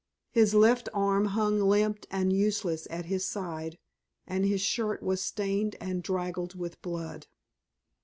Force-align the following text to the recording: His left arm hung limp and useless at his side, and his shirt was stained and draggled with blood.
His 0.31 0.55
left 0.55 0.89
arm 0.95 1.25
hung 1.25 1.59
limp 1.59 2.07
and 2.09 2.33
useless 2.33 2.87
at 2.89 3.05
his 3.05 3.23
side, 3.23 3.77
and 4.25 4.43
his 4.47 4.59
shirt 4.59 5.03
was 5.03 5.21
stained 5.21 5.75
and 5.79 6.01
draggled 6.01 6.55
with 6.55 6.81
blood. 6.81 7.27